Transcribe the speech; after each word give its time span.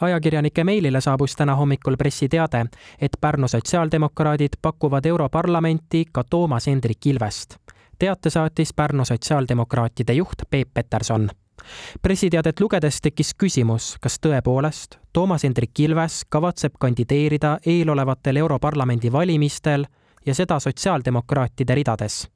ajakirjanike 0.00 0.64
meilile 0.64 1.00
saabus 1.00 1.36
täna 1.36 1.56
hommikul 1.56 1.96
pressiteade, 1.96 2.66
et 3.00 3.16
Pärnu 3.20 3.48
sotsiaaldemokraadid 3.48 4.58
pakuvad 4.62 5.06
Europarlamenti 5.06 6.04
ka 6.12 6.24
Toomas 6.30 6.66
Hendrik 6.66 7.06
Ilvest. 7.06 7.56
teate 7.98 8.30
saatis 8.30 8.72
Pärnu 8.72 9.04
sotsiaaldemokraatide 9.04 10.12
juht 10.12 10.42
Peep 10.50 10.68
Peterson 10.74 11.28
pressiteadet 12.02 12.60
lugedes 12.60 13.00
tekkis 13.00 13.34
küsimus, 13.34 13.96
kas 14.00 14.18
tõepoolest 14.22 14.98
Toomas 15.12 15.44
Hendrik 15.44 15.80
Ilves 15.80 16.22
kavatseb 16.28 16.78
kandideerida 16.78 17.58
eelolevatel 17.66 18.36
Europarlamendi 18.36 19.12
valimistel 19.12 19.84
ja 20.26 20.34
seda 20.34 20.60
sotsiaaldemokraatide 20.60 21.74
ridades 21.74 22.26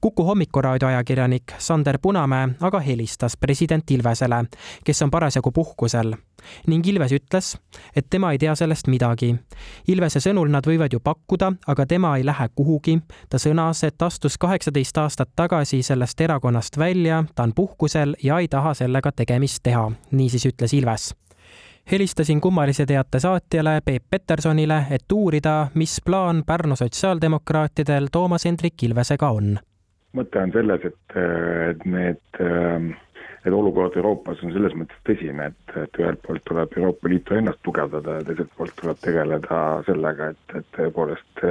Kuku 0.00 0.24
hommikuraadio 0.24 0.88
ajakirjanik 0.88 1.56
Sander 1.58 1.98
Punamäe 2.02 2.48
aga 2.60 2.80
helistas 2.80 3.36
president 3.36 3.90
Ilvesele, 3.90 4.44
kes 4.84 5.02
on 5.02 5.10
parasjagu 5.10 5.52
puhkusel 5.52 6.14
ning 6.66 6.86
Ilves 6.86 7.12
ütles, 7.12 7.54
et 7.96 8.06
tema 8.10 8.32
ei 8.32 8.38
tea 8.38 8.54
sellest 8.54 8.88
midagi. 8.92 9.30
Ilvese 9.88 10.20
sõnul 10.20 10.50
nad 10.52 10.66
võivad 10.66 10.92
ju 10.92 11.00
pakkuda, 11.00 11.52
aga 11.66 11.86
tema 11.86 12.16
ei 12.18 12.26
lähe 12.26 12.48
kuhugi. 12.54 12.98
ta 13.28 13.38
sõnas, 13.38 13.84
et 13.84 14.02
astus 14.02 14.38
kaheksateist 14.38 14.98
aastat 14.98 15.30
tagasi 15.36 15.82
sellest 15.82 16.20
erakonnast 16.20 16.78
välja, 16.78 17.24
ta 17.34 17.42
on 17.42 17.52
puhkusel 17.54 18.16
ja 18.22 18.38
ei 18.38 18.48
taha 18.48 18.74
sellega 18.74 19.12
tegemist 19.12 19.62
teha, 19.62 19.90
niisiis 20.10 20.46
ütles 20.46 20.74
Ilves 20.74 21.14
helistasin 21.92 22.40
kummalise 22.40 22.86
teate 22.86 23.20
saatjale 23.20 23.80
Peep 23.84 24.02
Petersonile, 24.10 24.82
et 24.90 25.12
uurida, 25.12 25.66
mis 25.74 26.00
plaan 26.04 26.42
Pärnu 26.46 26.76
sotsiaaldemokraatidel 26.76 28.06
Toomas 28.12 28.44
Hendrik 28.44 28.82
Ilvesega 28.82 29.30
on. 29.30 29.58
mõte 30.14 30.38
on 30.38 30.52
selles, 30.54 30.84
et, 30.86 31.16
et 31.70 31.80
need, 31.90 32.20
et 33.44 33.52
olukord 33.52 33.96
Euroopas 33.96 34.42
on 34.46 34.52
selles 34.54 34.76
mõttes 34.78 35.00
tõsine, 35.08 35.48
et, 35.50 35.72
et 35.82 35.98
ühelt 35.98 36.20
poolt 36.22 36.44
tuleb 36.46 36.76
Euroopa 36.78 37.10
Liitu 37.10 37.34
ennast 37.34 37.58
tugevdada 37.66 38.20
ja 38.20 38.26
teiselt 38.28 38.52
poolt 38.56 38.76
tuleb 38.80 39.00
tegeleda 39.02 39.62
sellega, 39.88 40.30
et, 40.30 40.60
et 40.60 40.68
tõepoolest 40.76 41.42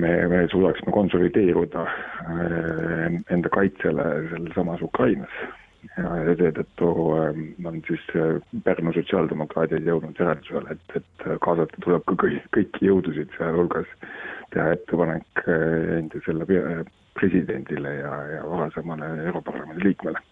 me, 0.00 0.14
me 0.32 0.46
suudaksime 0.48 0.96
konsolideeruda 0.96 1.84
enda 3.36 3.52
kaitsele 3.52 4.08
sealsamas 4.30 4.80
Ukrainas 4.82 5.44
ja 5.96 6.34
seetõttu 6.40 6.90
ähm, 7.18 7.46
on 7.66 7.80
siis 7.88 8.04
äh, 8.16 8.36
Pärnu 8.66 8.92
sotsiaaldemokraadid 8.96 9.86
jõudnud 9.88 10.18
järeldusele, 10.20 10.76
et, 10.76 10.98
et 11.00 11.26
kaasata 11.44 11.80
tuleb 11.86 12.04
ka 12.08 12.16
kõik, 12.24 12.44
kõiki 12.56 12.90
jõudusid, 12.90 13.32
sealhulgas. 13.38 13.90
Teha 14.54 14.76
ettepanek 14.76 15.46
äh, 15.46 15.96
endisele 16.00 16.46
presidendile 17.14 17.98
ja, 18.00 18.14
ja 18.36 18.46
varasemale 18.50 19.10
Europarlamendi 19.26 19.90
liikmele 19.90 20.22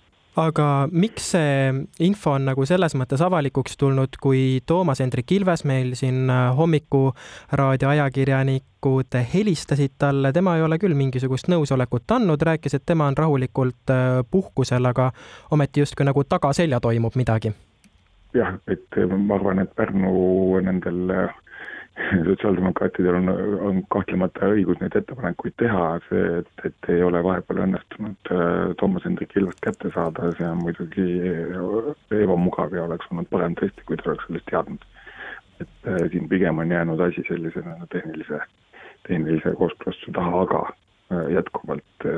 aga 0.41 0.67
miks 0.93 1.33
see 1.35 1.73
info 2.05 2.37
on 2.37 2.47
nagu 2.49 2.65
selles 2.69 2.95
mõttes 2.97 3.21
avalikuks 3.25 3.77
tulnud, 3.81 4.17
kui 4.23 4.61
Toomas 4.67 5.03
Hendrik 5.05 5.33
Ilves 5.37 5.65
meil 5.69 5.93
siin 5.99 6.31
äh, 6.33 6.45
hommikuraadio 6.57 7.91
ajakirjanikud 7.91 9.19
helistasid 9.35 9.99
talle, 10.01 10.33
tema 10.33 10.57
ei 10.57 10.65
ole 10.65 10.79
küll 10.81 10.97
mingisugust 10.97 11.51
nõusolekut 11.53 12.17
andnud, 12.17 12.43
rääkis, 12.49 12.79
et 12.79 12.87
tema 12.87 13.11
on 13.11 13.19
rahulikult 13.19 13.93
äh, 13.93 14.23
puhkusel, 14.31 14.89
aga 14.89 15.11
ometi 15.51 15.85
justkui 15.85 16.09
nagu 16.09 16.25
tagaselja 16.25 16.81
toimub 16.81 17.19
midagi. 17.21 17.53
jah, 18.33 18.57
et 18.67 19.01
ma 19.13 19.37
arvan, 19.37 19.61
et 19.61 19.75
Pärnu 19.77 20.61
nendel 20.65 21.13
sotsiaaldemokraatidel 22.29 23.15
on, 23.15 23.29
on 23.69 23.81
kahtlemata 23.93 24.49
õigus 24.55 24.79
neid 24.81 24.95
ettepanekuid 24.99 25.55
teha, 25.61 25.87
see, 26.09 26.23
et, 26.41 26.65
et 26.69 26.91
ei 26.95 27.03
ole 27.05 27.23
vahepeal 27.25 27.63
õnnestunud 27.67 28.33
äh, 28.35 28.73
Toomas 28.81 29.07
Hendrik 29.07 29.35
Ilvest 29.39 29.63
kätte 29.65 29.93
saada, 29.95 30.31
see 30.39 30.49
on 30.49 30.63
muidugi 30.63 31.07
ebamugav 32.23 32.75
ja 32.77 32.87
oleks 32.87 33.11
olnud 33.11 33.31
parem 33.33 33.57
tõesti, 33.59 33.87
kui 33.89 33.99
ta 34.01 34.13
oleks 34.13 34.29
sellest 34.29 34.49
teadnud. 34.51 34.87
et 35.63 35.91
äh, 35.91 36.07
siin 36.15 36.29
pigem 36.29 36.59
on 36.59 36.71
jäänud 36.75 37.01
asi 37.01 37.25
sellise 37.29 37.63
nagu 37.67 37.87
tehnilise, 37.93 38.41
tehnilise 39.09 39.55
kooskõlastuse 39.59 40.17
taha, 40.17 40.47
aga 40.47 40.63
äh, 40.71 41.29
jätkuvalt 41.39 42.09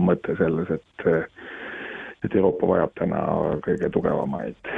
mõte 0.00 0.38
selles, 0.38 0.70
et 0.78 1.10
et 2.20 2.34
Euroopa 2.36 2.68
vajab 2.68 2.90
täna 3.00 3.20
kõige 3.64 3.88
tugevamaid 3.92 4.72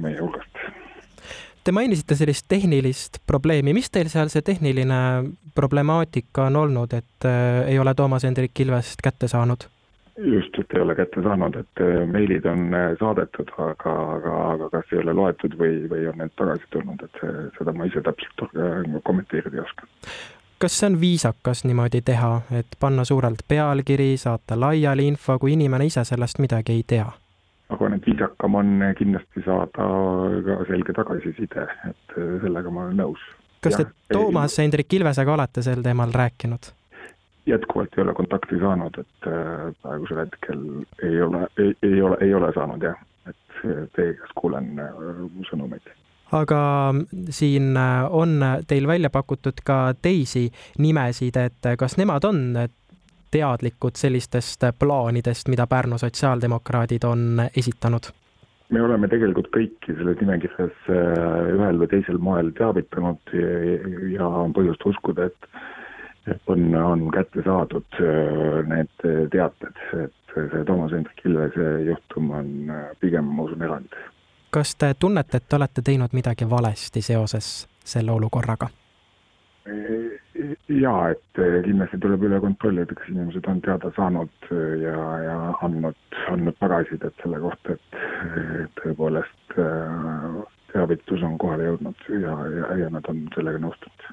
meie 0.00 0.16
hulgast 0.20 0.62
Te 1.64 1.72
mainisite 1.72 2.16
sellist 2.16 2.46
tehnilist 2.48 3.18
probleemi, 3.26 3.74
mis 3.76 3.90
teil 3.90 4.08
seal 4.08 4.30
see 4.32 4.42
tehniline 4.42 5.00
problemaatika 5.54 6.46
on 6.48 6.56
olnud, 6.56 6.94
et 6.96 7.26
äh, 7.28 7.66
ei 7.68 7.78
ole 7.78 7.94
Toomas 7.94 8.24
Hendrik 8.24 8.60
Ilvest 8.60 9.02
kätte 9.04 9.28
saanud? 9.28 9.68
just, 10.18 10.56
et 10.58 10.72
ei 10.74 10.80
ole 10.82 10.94
kätte 10.98 11.22
saanud, 11.22 11.54
et 11.60 11.82
äh, 11.82 12.00
meilid 12.10 12.46
on 12.50 12.74
äh, 12.74 12.88
saadetud, 12.98 13.52
aga, 13.58 13.92
aga, 14.14 14.32
aga 14.54 14.70
kas 14.72 14.90
ei 14.92 14.98
ole 15.02 15.14
loetud 15.14 15.54
või, 15.60 15.84
või 15.90 16.08
on 16.10 16.18
need 16.18 16.34
tagasi 16.40 16.66
tulnud, 16.74 17.04
et 17.06 17.20
see, 17.20 17.44
seda 17.58 17.74
ma 17.76 17.86
ise 17.86 18.02
täpselt 18.02 18.42
kommenteerida 19.06 19.60
ei 19.60 19.62
oska 19.66 19.86
kas 20.58 20.78
see 20.78 20.88
on 20.90 21.00
viisakas 21.00 21.62
niimoodi 21.64 22.00
teha, 22.02 22.40
et 22.50 22.76
panna 22.80 23.04
suurelt 23.04 23.44
pealkiri, 23.48 24.16
saata 24.16 24.58
laiali 24.60 25.06
info, 25.06 25.38
kui 25.38 25.54
inimene 25.54 25.86
ise 25.86 26.04
sellest 26.04 26.42
midagi 26.42 26.74
ei 26.74 26.84
tea? 26.86 27.06
Arvan, 27.68 27.98
et 27.98 28.06
viisakam 28.06 28.56
on 28.58 28.72
kindlasti 28.98 29.44
saada 29.44 29.88
ka 30.46 30.58
selge 30.70 30.94
tagasiside, 30.96 31.66
et 31.90 32.16
sellega 32.44 32.72
ma 32.72 32.86
olen 32.86 32.98
nõus. 33.02 33.28
kas 33.64 33.78
te 33.80 33.86
Toomas 34.12 34.58
ei... 34.58 34.64
Hendrik 34.64 34.98
Ilvesega 34.98 35.34
olete 35.34 35.64
sel 35.66 35.84
teemal 35.84 36.14
rääkinud? 36.14 36.72
jätkuvalt 37.48 37.94
ei 37.96 38.02
ole 38.02 38.12
kontakti 38.14 38.58
saanud, 38.60 38.98
et 39.00 39.28
äh, 39.30 39.70
praegusel 39.82 40.18
hetkel 40.20 40.66
ei 41.02 41.22
ole, 41.22 41.46
ei, 41.56 42.02
ole, 42.02 42.18
ei 42.20 42.34
ole 42.34 42.52
saanud 42.52 42.82
jah, 42.84 42.98
et 43.28 43.62
teie 43.96 44.12
käest 44.18 44.36
kuulen 44.36 44.76
sõnumeid 45.48 45.88
aga 46.36 46.60
siin 47.32 47.76
äh, 47.76 48.04
on 48.10 48.42
teil 48.68 48.86
välja 48.86 49.10
pakutud 49.10 49.62
ka 49.64 49.94
teisi 50.02 50.48
nimesid, 50.78 51.36
et 51.40 51.70
kas 51.80 51.96
nemad 52.00 52.24
on 52.28 52.42
teadlikud 53.30 53.96
sellistest 53.96 54.64
plaanidest, 54.78 55.48
mida 55.48 55.66
Pärnu 55.66 55.98
sotsiaaldemokraadid 55.98 57.04
on 57.04 57.42
esitanud? 57.56 58.12
me 58.68 58.82
oleme 58.84 59.08
tegelikult 59.08 59.48
kõiki 59.54 59.94
selles 59.96 60.18
nimekirjas 60.20 60.88
äh, 60.92 61.52
ühel 61.54 61.78
või 61.80 61.88
teisel 61.88 62.18
moel 62.20 62.50
teavitanud 62.58 63.32
ja 64.12 64.26
on 64.28 64.52
põhjust 64.52 64.84
uskuda, 64.90 65.30
et 65.30 65.48
on, 66.52 66.74
on 66.76 67.06
kätte 67.14 67.44
saadud 67.46 68.00
äh, 68.02 68.60
need 68.68 69.06
teated, 69.32 69.80
et 70.04 70.36
see 70.36 70.64
Toomas 70.68 70.92
Hendrik 70.92 71.24
Ilvese 71.24 71.68
juhtum 71.86 72.30
on 72.30 72.70
äh, 72.70 72.84
pigem, 73.00 73.24
ma 73.24 73.48
usun, 73.48 73.62
erand. 73.64 73.96
kas 74.50 74.74
te 74.76 74.92
tunnete, 74.98 75.40
et 75.40 75.48
te 75.48 75.56
olete 75.56 75.82
teinud 75.84 76.12
midagi 76.12 76.50
valesti 76.50 77.02
seoses 77.02 77.68
selle 77.84 78.12
olukorraga? 78.12 78.68
Jaa, 80.68 81.10
et 81.14 81.40
eh, 81.42 81.58
kindlasti 81.64 81.98
tuleb 82.02 82.26
üle 82.28 82.40
kontrollida, 82.42 82.94
kas 82.98 83.08
inimesed 83.12 83.48
on 83.50 83.62
teada 83.64 83.90
saanud 83.96 84.50
eh, 84.50 84.76
ja, 84.84 85.00
ja 85.24 85.38
andnud, 85.66 85.98
andnud 86.32 86.58
tagasisidet 86.60 87.16
selle 87.22 87.40
kohta, 87.42 87.74
et 87.74 87.98
eh, 87.98 88.62
tõepoolest 88.82 89.58
teavitus 90.68 91.22
on 91.24 91.38
kohale 91.40 91.64
jõudnud 91.64 92.08
ja, 92.12 92.32
ja, 92.52 92.66
ja 92.82 92.88
nad 92.92 93.06
on 93.08 93.22
sellega 93.32 93.60
nõustunud. 93.62 94.08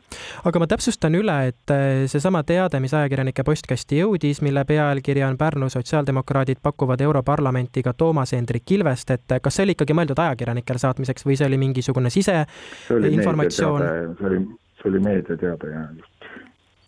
aga 0.47 0.61
ma 0.63 0.67
täpsustan 0.71 1.17
üle, 1.19 1.35
et 1.51 1.73
seesama 2.11 2.45
teade, 2.47 2.79
mis 2.79 2.95
ajakirjanike 2.95 3.43
postkasti 3.43 3.99
jõudis, 3.99 4.39
mille 4.45 4.63
pealkiri 4.65 5.25
on 5.27 5.35
Pärnu 5.37 5.67
sotsiaaldemokraadid 5.73 6.63
pakuvad 6.63 7.03
Europarlamenti 7.03 7.83
ka 7.83 7.93
Toomas 7.93 8.31
Hendrik 8.37 8.71
Ilvest, 8.71 9.11
et 9.11 9.39
kas 9.43 9.59
see 9.59 9.67
oli 9.67 9.75
ikkagi 9.75 9.97
mõeldud 9.99 10.21
ajakirjanikele 10.27 10.79
saatmiseks 10.79 11.27
või 11.27 11.35
see 11.35 11.49
oli 11.51 11.59
mingisugune 11.59 12.13
siseinformatsioon? 12.13 13.89
see 14.15 14.31
oli 14.31 14.45
see 14.85 14.91
oli 14.91 14.99
meediateade 14.99 15.67
ja 15.71 15.87
just. 15.97 16.14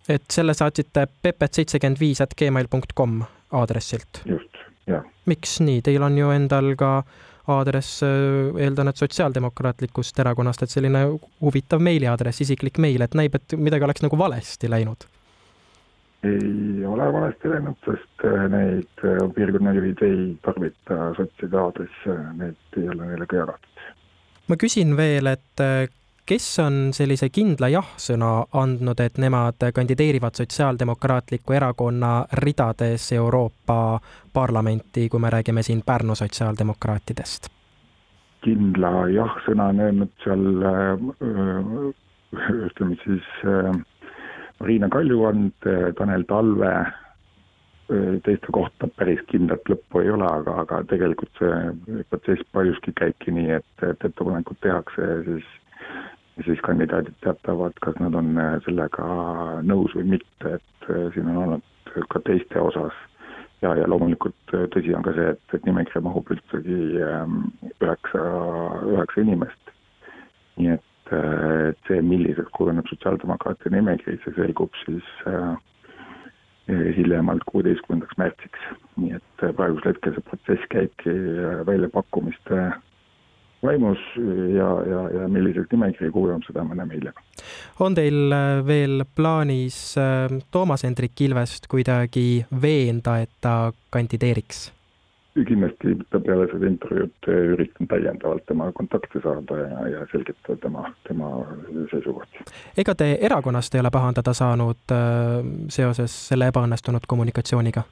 Et 0.09 0.23
selle 0.31 0.53
saatsite 0.57 1.07
pepet 1.21 1.59
seitsekümmend 1.59 1.99
viis 1.99 2.21
at 2.23 2.35
gmail 2.37 2.69
kom 2.95 3.23
aadressilt? 3.51 4.21
just, 4.25 4.61
jah. 4.87 5.03
miks 5.25 5.59
nii, 5.63 5.81
teil 5.81 6.03
on 6.03 6.17
ju 6.17 6.31
endal 6.31 6.75
ka 6.79 6.91
aadress, 7.47 8.03
äh, 8.03 8.63
eeldan, 8.63 8.91
et 8.91 8.99
Sotsiaaldemokraatlikust 8.99 10.19
erakonnast, 10.19 10.63
et 10.63 10.73
selline 10.73 11.03
huvitav 11.41 11.83
meiliaadress, 11.83 12.43
isiklik 12.43 12.79
meil, 12.83 13.03
et 13.05 13.15
näib, 13.15 13.35
et 13.35 13.55
midagi 13.59 13.87
oleks 13.87 14.03
nagu 14.05 14.19
valesti 14.19 14.71
läinud? 14.71 15.07
ei 16.27 16.85
ole 16.85 17.05
valesti 17.13 17.49
läinud, 17.51 17.77
sest 17.85 18.23
äh, 18.25 18.47
neid 18.51 19.03
äh, 19.05 19.19
piirkonnajuhid 19.35 20.01
ei 20.03 20.23
tarvita 20.43 21.11
sotside 21.15 21.59
aadresse, 21.61 22.15
need 22.39 22.79
ei 22.81 22.89
ole 22.89 23.11
neile 23.11 23.27
ka 23.29 23.37
jagatud. 23.37 23.85
ma 24.49 24.57
küsin 24.59 24.95
veel, 24.97 25.29
et 25.29 25.63
kes 26.27 26.59
on 26.59 26.77
sellise 26.95 27.29
kindla 27.31 27.69
jah-sõna 27.71 28.31
andnud, 28.59 28.99
et 28.99 29.19
nemad 29.21 29.63
kandideerivad 29.73 30.35
Sotsiaaldemokraatliku 30.35 31.55
Erakonna 31.55 32.25
ridades 32.43 33.11
Euroopa 33.15 33.99
Parlamenti, 34.33 35.07
kui 35.09 35.19
me 35.23 35.29
räägime 35.29 35.63
siin 35.63 35.81
Pärnu 35.85 36.15
sotsiaaldemokraatidest? 36.15 37.51
kindla 38.45 38.91
jah-sõna 39.11 39.71
on 39.71 39.79
öelnud 39.81 40.11
seal 40.23 40.43
ütleme 42.67 42.97
siis 43.03 43.27
Marina 44.59 44.89
Kaljurand, 44.93 45.67
Tanel 45.97 46.23
Talve 46.29 46.73
teiste 48.23 48.51
kohta 48.51 48.89
päris 48.99 49.23
kindlat 49.31 49.63
lõppu 49.71 50.03
ei 50.03 50.11
ole, 50.11 50.27
aga, 50.27 50.57
aga 50.65 50.81
tegelikult 50.91 51.39
see 51.39 52.03
protsess 52.11 52.43
paljuski 52.55 52.91
käibki 52.99 53.31
nii, 53.31 53.61
et, 53.61 53.87
et 53.87 54.05
ettepanekud 54.09 54.59
tehakse 54.63 55.07
ja 55.07 55.21
siis 55.29 55.47
ja 56.37 56.45
siis 56.45 56.61
kandidaadid 56.65 57.17
teatavad, 57.25 57.77
kas 57.81 57.97
nad 57.99 58.15
on 58.17 58.37
sellega 58.65 59.05
nõus 59.65 59.95
või 59.97 60.17
mitte, 60.17 60.57
et 60.59 60.89
siin 61.15 61.29
on 61.33 61.43
olnud 61.43 62.03
ka 62.13 62.21
teiste 62.27 62.61
osas 62.61 62.95
ja, 63.61 63.73
ja 63.77 63.87
loomulikult 63.89 64.55
tõsi 64.73 64.93
on 64.95 65.05
ka 65.05 65.13
see, 65.17 65.31
et, 65.33 65.55
et 65.57 65.65
nimekirja 65.65 66.03
mahub 66.05 66.29
üldsegi 66.33 66.77
üheksa, 67.81 68.25
üheksa 68.93 69.23
inimest. 69.23 69.73
nii 70.57 70.73
et, 70.73 71.13
et 71.13 71.89
see, 71.89 72.01
milliseks 72.01 72.53
kujuneb 72.57 72.87
sotsiaaldemokraatide 72.89 73.75
nimekiri, 73.75 74.19
see 74.23 74.33
selgub 74.37 74.73
siis 74.83 75.09
äh, 75.29 75.55
hiljemalt 76.97 77.45
kuueteistkümnendaks 77.49 78.17
märtsiks. 78.21 78.65
nii 78.97 79.15
et 79.17 79.45
praegusel 79.55 79.93
hetkel 79.93 80.17
see 80.17 80.27
protsess 80.29 80.69
käibki 80.73 81.13
väljapakkumiste 81.69 82.67
vaimus 83.63 83.99
ja, 84.53 84.69
ja, 84.91 85.01
ja 85.21 85.27
milliseks 85.27 85.71
nimekiri 85.71 86.11
kujuneb, 86.11 86.45
seda 86.47 86.63
me 86.63 86.77
näeme 86.77 86.99
hiljem. 86.99 87.19
on 87.79 87.95
teil 87.97 88.33
veel 88.67 89.05
plaanis 89.15 89.95
Toomas 90.51 90.83
Hendrik 90.83 91.21
Ilvest 91.21 91.67
kuidagi 91.71 92.45
veenda, 92.61 93.19
et 93.25 93.33
ta 93.41 93.73
kandideeriks? 93.89 94.67
kindlasti 95.45 95.93
peale 96.25 96.47
seda 96.51 96.69
intervjuud 96.69 97.27
üritan 97.53 97.89
täiendavalt 97.91 98.45
temaga 98.49 98.73
kontakti 98.77 99.21
saada 99.23 99.57
ja, 99.59 99.87
ja 99.93 100.05
selgitada 100.11 100.57
tema, 100.61 100.93
tema 101.07 101.29
seisukohti. 101.91 102.47
ega 102.77 102.95
te 102.95 103.11
erakonnast 103.21 103.75
ei 103.75 103.83
ole 103.83 103.91
pahandada 103.93 104.33
saanud 104.33 104.95
äh, 104.95 105.51
seoses 105.69 106.15
selle 106.31 106.49
ebaõnnestunud 106.53 107.05
kommunikatsiooniga? 107.07 107.85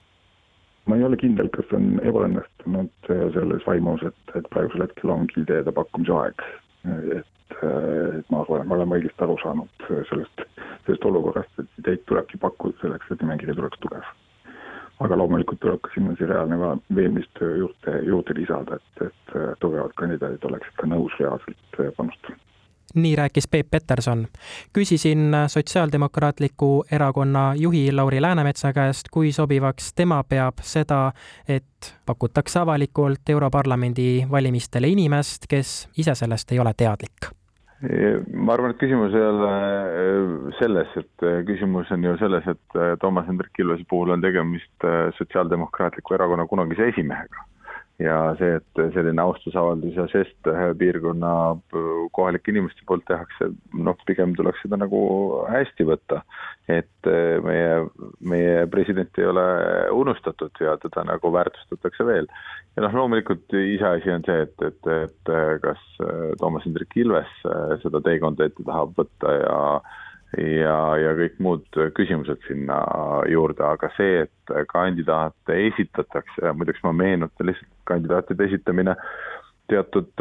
Ma 0.86 0.98
ei 0.98 1.06
ole 1.08 1.18
kindel, 1.18 1.50
kas 1.54 1.72
on 1.78 1.96
ebaõnnestunud 2.06 3.10
selles 3.36 3.64
vaimus, 3.68 4.04
et, 4.06 4.36
et 4.38 4.50
praegusel 4.54 4.86
hetkel 4.86 5.14
ongi 5.14 5.42
ideede 5.42 5.74
pakkumise 5.76 6.14
aeg. 6.20 6.46
et, 7.16 7.32
et 7.56 8.30
ma 8.30 8.44
arvan, 8.44 8.62
et 8.62 8.70
me 8.70 8.78
oleme 8.78 9.00
õigesti 9.00 9.26
aru 9.26 9.38
saanud 9.42 9.88
sellest, 10.12 10.46
sellest 10.86 11.10
olukorrast, 11.10 11.60
et 11.62 11.82
ideid 11.82 12.06
tulebki 12.10 12.42
pakkuda 12.42 12.78
selleks, 12.84 13.10
et 13.12 13.26
nimekiri 13.26 13.58
tuleks 13.58 13.82
tugev 13.86 14.14
aga 15.04 15.18
loomulikult 15.20 15.60
tuleb 15.60 15.82
ka 15.84 15.92
sinna 15.92 16.14
see 16.16 16.28
reaalne 16.30 16.56
veenmistöö 16.96 17.58
juurde, 17.60 17.96
juurde 18.08 18.36
lisada, 18.38 18.78
et, 18.80 19.08
et 19.10 19.34
tugevad 19.60 19.92
kandidaadid 20.00 20.48
oleksid 20.48 20.78
ka 20.80 20.88
nõus 20.88 21.18
reaalselt 21.20 21.82
panustama 21.98 22.45
nii 22.96 23.16
rääkis 23.16 23.48
Peep 23.48 23.72
Peterson. 23.72 24.28
küsisin 24.74 25.36
Sotsiaaldemokraatliku 25.48 26.86
Erakonna 26.92 27.54
juhi 27.56 27.92
Lauri 27.92 28.22
Läänemetsa 28.22 28.74
käest, 28.74 29.10
kui 29.12 29.32
sobivaks 29.32 29.94
tema 29.94 30.24
peab 30.24 30.54
seda, 30.62 31.12
et 31.48 31.96
pakutakse 32.06 32.60
avalikult 32.60 33.30
Europarlamendi 33.30 34.28
valimistele 34.32 34.88
inimest, 34.88 35.48
kes 35.50 35.90
ise 35.98 36.16
sellest 36.16 36.52
ei 36.52 36.60
ole 36.60 36.74
teadlik 36.78 37.36
ma 38.34 38.54
arvan, 38.56 38.74
et 38.74 38.80
küsimus 38.80 39.16
ei 39.16 39.26
ole 39.26 39.50
äh, 39.52 40.54
selles, 40.60 40.92
et 41.00 41.26
äh, 41.26 41.42
küsimus 41.48 41.92
on 41.94 42.06
ju 42.08 42.16
selles, 42.22 42.48
et 42.48 42.78
äh, 42.80 42.94
Toomas 43.02 43.28
Hendrik 43.28 43.60
Ilvese 43.60 43.86
puhul 43.90 44.14
on 44.16 44.24
tegemist 44.24 44.88
Sotsiaaldemokraatliku 45.18 46.16
Erakonna 46.18 46.48
kunagise 46.48 46.90
esimehega. 46.94 47.46
Ja 48.00 48.18
see, 48.40 48.58
et 48.60 48.82
selline 48.96 49.24
austusavaldus 49.24 49.96
ja 49.96 50.08
žest 50.12 50.50
ühe 50.52 50.68
piirkonna 50.80 51.32
kohalike 52.16 52.52
inimeste 52.52 52.84
poolt 52.88 53.06
tehakse, 53.08 53.52
noh, 53.74 53.96
pigem 54.08 54.34
tuleks 54.36 54.60
seda 54.66 54.80
nagu 54.82 55.00
hästi 55.52 55.88
võtta. 55.88 56.22
et 56.68 57.08
meie, 57.46 57.86
meie 58.26 58.66
president 58.74 59.20
ei 59.22 59.28
ole 59.30 59.46
unustatud 59.94 60.58
ja 60.60 60.74
teda 60.82 61.04
nagu 61.06 61.30
väärtustatakse 61.32 62.06
veel 62.08 62.26
ja 62.76 62.84
noh, 62.84 62.96
loomulikult 63.00 63.54
iseasi 63.56 64.12
on 64.12 64.26
see, 64.28 64.46
et, 64.46 64.66
et, 64.68 64.90
et 65.06 65.34
kas 65.64 65.84
äh, 66.04 66.32
Toomas 66.40 66.66
Hendrik 66.68 66.96
Ilves 67.00 67.32
äh, 67.48 67.76
seda 67.84 68.02
teekonda 68.04 68.50
ette 68.50 68.66
tahab 68.68 68.96
võtta 69.00 69.36
ja 69.40 69.60
ja, 70.38 70.80
ja 71.00 71.14
kõik 71.20 71.40
muud 71.44 71.80
küsimused 71.98 72.42
sinna 72.48 72.80
juurde, 73.32 73.64
aga 73.68 73.90
see, 73.98 74.26
et 74.26 74.54
kandidaate 74.72 75.60
esitatakse, 75.70 76.54
muideks 76.58 76.84
ma 76.86 76.94
meenutan 76.96 77.52
lihtsalt, 77.52 77.72
kandidaatide 77.90 78.50
esitamine 78.50 78.96
teatud, 79.72 80.12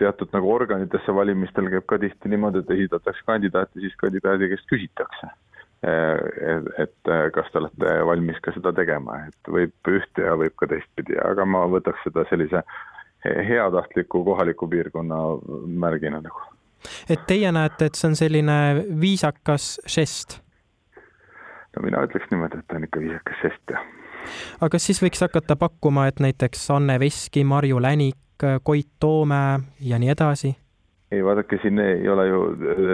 teatud 0.00 0.32
nagu 0.32 0.52
organitesse 0.52 1.14
valimistel 1.14 1.68
käib 1.72 1.86
ka 1.88 1.98
tihti 2.00 2.32
niimoodi, 2.32 2.64
et 2.64 2.72
esitatakse 2.78 3.26
kandidaati, 3.26 3.84
siis 3.84 3.96
kandidaadi 4.00 4.48
käest 4.54 4.68
küsitakse 4.70 5.34
et, 5.82 6.68
et 6.82 7.10
kas 7.34 7.50
te 7.52 7.60
olete 7.60 7.92
valmis 8.06 8.38
ka 8.42 8.52
seda 8.54 8.72
tegema, 8.74 9.20
et 9.28 9.50
võib 9.52 9.92
ühte 9.92 10.24
ja 10.26 10.34
võib 10.38 10.56
ka 10.58 10.66
teistpidi, 10.70 11.18
aga 11.22 11.46
ma 11.46 11.64
võtaks 11.70 12.02
seda 12.06 12.24
sellise 12.30 12.62
heatahtliku 13.24 14.24
kohaliku 14.24 14.68
piirkonna 14.70 15.20
märgina 15.66 16.22
nagu. 16.24 16.57
Et 17.10 17.26
teie 17.26 17.52
näete, 17.52 17.88
et 17.88 17.98
see 17.98 18.10
on 18.10 18.16
selline 18.18 18.58
viisakas 19.00 19.78
žest? 19.86 20.40
no 21.76 21.84
mina 21.84 22.02
ütleks 22.06 22.30
niimoodi, 22.30 22.62
et 22.62 22.68
ta 22.68 22.78
on 22.78 22.86
ikka 22.88 23.02
viisakas 23.04 23.42
žest, 23.42 23.74
jah. 23.74 23.84
aga 24.60 24.72
kas 24.76 24.88
siis 24.90 25.02
võiks 25.02 25.22
hakata 25.24 25.56
pakkuma, 25.56 26.08
et 26.10 26.20
näiteks 26.20 26.70
Anne 26.74 26.98
Veski, 27.00 27.44
Marju 27.44 27.82
Länik, 27.82 28.16
Koit 28.62 28.88
Toome 29.00 29.42
ja 29.80 29.98
nii 29.98 30.14
edasi? 30.14 30.54
ei, 31.12 31.24
vaadake, 31.24 31.58
siin 31.62 31.78
ei 31.78 32.08
ole 32.08 32.26
ju 32.28 32.40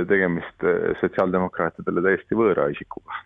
tegemist 0.08 0.64
äh, 0.64 0.92
sotsiaaldemokraatidele 1.00 2.02
täiesti 2.02 2.38
võõra 2.38 2.69
isikuga. 2.72 3.22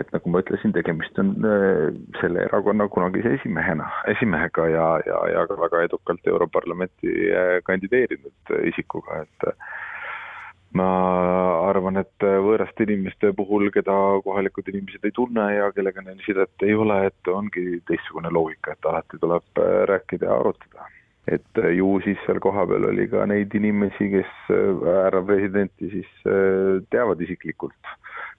Et 0.00 0.10
nagu 0.14 0.30
ma 0.32 0.42
ütlesin, 0.42 0.74
tegemist 0.74 1.18
on 1.22 1.34
äh, 1.46 1.94
selle 2.20 2.46
erakonna 2.48 2.88
kunagise 2.92 3.36
esimehena, 3.38 3.86
esimehega 4.10 4.68
ja, 4.72 4.88
ja, 5.06 5.20
ja 5.32 5.46
ka 5.50 5.58
väga 5.60 5.84
edukalt 5.88 6.30
Europarlamenti 6.34 7.14
äh, 7.30 7.56
kandideerinud 7.68 8.54
isikuga, 8.72 9.22
et 9.24 9.48
ma 10.74 10.88
arvan, 11.68 12.00
et 12.02 12.24
võõraste 12.24 12.82
inimeste 12.88 13.30
puhul, 13.38 13.68
keda 13.74 13.94
kohalikud 14.24 14.66
inimesed 14.72 15.06
ei 15.06 15.14
tunne 15.14 15.46
ja 15.54 15.70
kellega 15.76 16.02
neil 16.02 16.18
sidet 16.26 16.66
ei 16.66 16.74
ole, 16.74 16.98
et 17.12 17.30
ongi 17.30 17.78
teistsugune 17.86 18.34
loogika, 18.34 18.74
et 18.74 18.90
alati 18.90 19.22
tuleb 19.22 19.64
rääkida 19.92 20.26
ja 20.26 20.40
arutada. 20.40 20.90
Et 21.26 21.58
äh, 21.58 21.72
ju 21.78 22.00
siis 22.04 22.20
seal 22.26 22.40
kohapeal 22.44 22.84
oli 22.90 23.06
ka 23.08 23.24
neid 23.28 23.54
inimesi, 23.56 24.10
kes 24.12 24.32
äh, 24.52 24.82
härra 24.84 25.22
presidenti 25.24 25.88
siis 25.92 26.10
äh, 26.28 26.82
teavad 26.92 27.22
isiklikult 27.24 27.94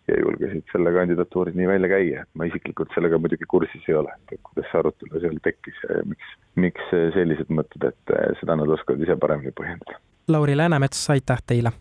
ja 0.08 0.20
julgesid 0.22 0.68
selle 0.72 0.94
kandidatuuri 0.96 1.54
nii 1.58 1.68
välja 1.68 1.92
käia, 1.92 2.26
et 2.26 2.38
ma 2.38 2.48
isiklikult 2.50 2.94
sellega 2.96 3.20
muidugi 3.22 3.48
kursis 3.50 3.88
ei 3.90 3.98
ole, 4.02 4.14
et 4.32 4.42
kuidas 4.46 4.70
see 4.72 4.82
arutelu 4.82 5.24
seal 5.24 5.40
tekkis 5.48 5.82
ja 5.88 6.02
miks, 6.10 6.36
miks 6.68 6.92
sellised 7.18 7.50
mõtted, 7.50 7.90
et 7.92 8.16
seda 8.42 8.60
nad 8.60 8.76
oskavad 8.78 9.02
ise 9.06 9.18
paremini 9.22 9.56
põhjendada. 9.58 10.00
Lauri 10.32 10.58
Läänemets, 10.58 11.04
aitäh 11.14 11.42
teile! 11.46 11.76